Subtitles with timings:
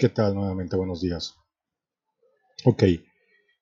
[0.00, 0.34] ¿Qué tal?
[0.34, 1.34] Nuevamente buenos días.
[2.64, 2.84] Ok,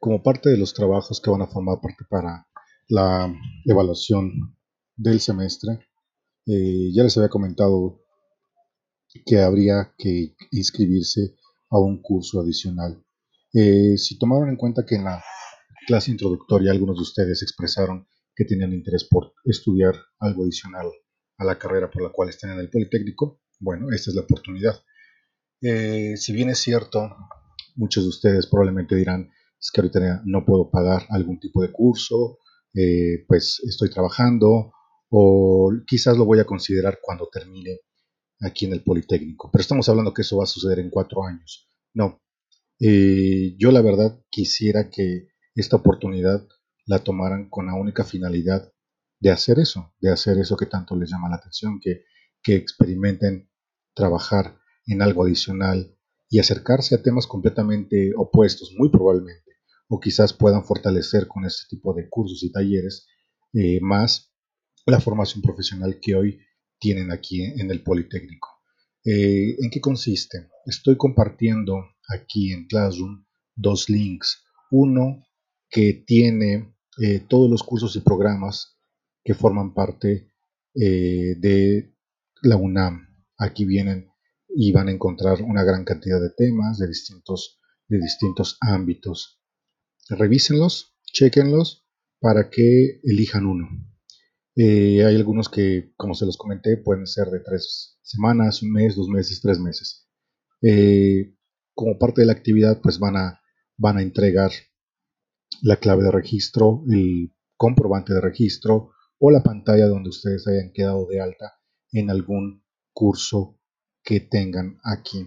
[0.00, 2.48] como parte de los trabajos que van a formar parte para
[2.88, 3.30] la
[3.66, 4.56] evaluación
[4.96, 5.86] del semestre,
[6.46, 8.00] eh, ya les había comentado
[9.26, 11.36] que habría que inscribirse
[11.68, 13.04] a un curso adicional.
[13.52, 15.22] Eh, si tomaron en cuenta que en la
[15.86, 20.86] clase introductoria algunos de ustedes expresaron que tenían interés por estudiar algo adicional
[21.36, 24.82] a la carrera por la cual están en el Politécnico, bueno, esta es la oportunidad.
[25.62, 27.08] Eh, si bien es cierto,
[27.76, 29.30] muchos de ustedes probablemente dirán,
[29.60, 32.38] es que ahorita no puedo pagar algún tipo de curso,
[32.74, 34.72] eh, pues estoy trabajando
[35.10, 37.80] o quizás lo voy a considerar cuando termine
[38.40, 39.50] aquí en el Politécnico.
[39.52, 41.68] Pero estamos hablando que eso va a suceder en cuatro años.
[41.94, 42.20] No,
[42.80, 46.44] eh, yo la verdad quisiera que esta oportunidad
[46.86, 48.72] la tomaran con la única finalidad
[49.20, 52.02] de hacer eso, de hacer eso que tanto les llama la atención, que,
[52.42, 53.48] que experimenten
[53.94, 55.96] trabajar en algo adicional
[56.28, 59.52] y acercarse a temas completamente opuestos, muy probablemente,
[59.88, 63.06] o quizás puedan fortalecer con este tipo de cursos y talleres
[63.52, 64.32] eh, más
[64.86, 66.40] la formación profesional que hoy
[66.80, 68.48] tienen aquí en el Politécnico.
[69.04, 70.48] Eh, ¿En qué consiste?
[70.64, 74.42] Estoy compartiendo aquí en Classroom dos links.
[74.70, 75.22] Uno
[75.68, 78.78] que tiene eh, todos los cursos y programas
[79.22, 80.28] que forman parte
[80.74, 81.94] de
[82.40, 83.06] la UNAM.
[83.36, 84.11] Aquí vienen
[84.54, 89.40] y van a encontrar una gran cantidad de temas de distintos, de distintos ámbitos.
[90.08, 91.86] Revísenlos, chequenlos
[92.20, 93.68] para que elijan uno.
[94.54, 98.96] Eh, hay algunos que, como se los comenté, pueden ser de tres semanas, un mes,
[98.96, 100.08] dos meses, tres meses.
[100.60, 101.34] Eh,
[101.74, 103.40] como parte de la actividad, pues van a,
[103.76, 104.50] van a entregar
[105.62, 111.06] la clave de registro, el comprobante de registro o la pantalla donde ustedes hayan quedado
[111.06, 111.54] de alta
[111.92, 113.58] en algún curso
[114.02, 115.26] que tengan aquí.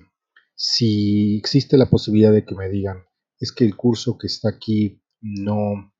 [0.55, 3.03] Si existe la posibilidad de que me digan,
[3.39, 5.93] es que el curso que está aquí no,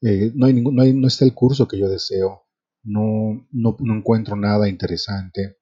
[0.00, 2.42] eh, no, hay ningún, no, no, está el curso que yo deseo,
[2.84, 5.58] no, no, no encuentro nada interesante,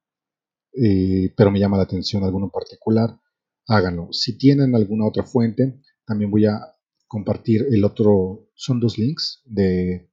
[0.72, 3.20] eh, pero me llama la atención alguno en particular,
[3.66, 4.08] háganlo.
[4.12, 6.60] Si tienen alguna otra fuente, también voy a
[7.06, 10.10] compartir el otro, son dos links de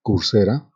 [0.00, 0.70] Coursera.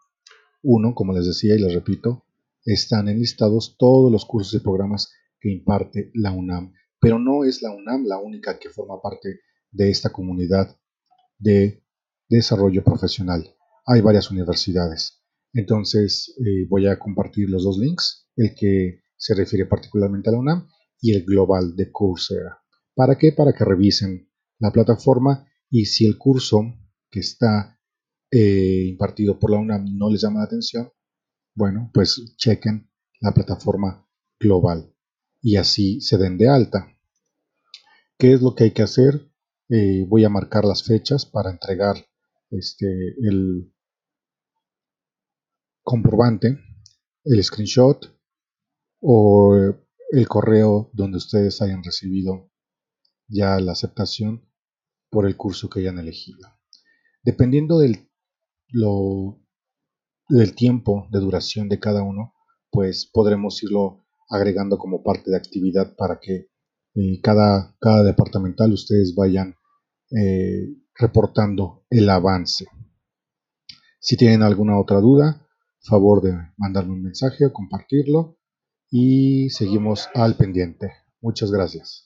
[0.63, 2.26] Uno, como les decía y les repito,
[2.67, 6.73] están enlistados todos los cursos y programas que imparte la UNAM.
[7.01, 9.41] Pero no es la UNAM la única que forma parte
[9.71, 10.77] de esta comunidad
[11.39, 11.85] de
[12.29, 13.55] desarrollo profesional.
[13.87, 15.23] Hay varias universidades.
[15.53, 20.39] Entonces eh, voy a compartir los dos links, el que se refiere particularmente a la
[20.39, 20.69] UNAM
[21.01, 22.59] y el global de Coursera.
[22.95, 23.33] ¿Para qué?
[23.33, 24.29] Para que revisen
[24.59, 26.63] la plataforma y si el curso
[27.11, 27.79] que está
[28.31, 30.91] eh, impartido por la UNAM no les llama la atención,
[31.57, 32.89] bueno, pues chequen
[33.21, 34.07] la plataforma
[34.39, 34.95] global
[35.41, 36.87] y así se den de alta.
[38.19, 39.33] ¿Qué es lo que hay que hacer?
[39.69, 41.97] Eh, voy a marcar las fechas para entregar
[42.51, 42.87] este,
[43.23, 43.75] el
[45.83, 46.59] comprobante,
[47.25, 48.15] el screenshot
[49.01, 49.57] o
[50.11, 52.51] el correo donde ustedes hayan recibido
[53.29, 54.49] ya la aceptación
[55.11, 56.39] por el curso que hayan elegido.
[57.23, 58.11] Dependiendo del
[58.69, 59.41] lo
[60.29, 62.35] del tiempo de duración de cada uno,
[62.71, 66.49] pues podremos irlo agregando como parte de actividad para que
[66.95, 69.55] eh, cada, cada departamental ustedes vayan
[70.11, 72.67] eh, reportando el avance.
[74.01, 75.47] Si tienen alguna otra duda,
[75.81, 78.39] favor de mandarme un mensaje o compartirlo
[78.91, 80.93] y seguimos al pendiente.
[81.21, 82.06] Muchas gracias.